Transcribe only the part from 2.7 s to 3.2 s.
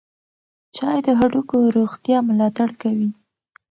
کوي.